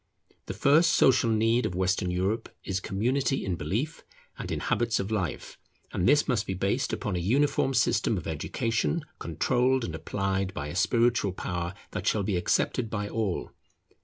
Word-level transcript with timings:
The 0.47 0.55
first 0.55 0.93
social 0.93 1.29
need 1.29 1.67
of 1.67 1.75
Western 1.75 2.09
Europe 2.09 2.49
is 2.63 2.79
community 2.79 3.45
in 3.45 3.55
belief 3.55 4.01
and 4.35 4.51
in 4.51 4.61
habits 4.61 4.99
of 4.99 5.11
life; 5.11 5.59
and 5.93 6.09
this 6.09 6.27
must 6.27 6.47
be 6.47 6.55
based 6.55 6.91
upon 6.91 7.15
a 7.15 7.19
uniform 7.19 7.75
system 7.75 8.17
of 8.17 8.25
education 8.25 9.05
controlled 9.19 9.85
and 9.85 9.93
applied 9.93 10.55
by 10.55 10.69
a 10.69 10.75
spiritual 10.75 11.33
power 11.33 11.75
that 11.91 12.07
shall 12.07 12.23
be 12.23 12.35
accepted 12.35 12.89
by 12.89 13.09
all. 13.09 13.51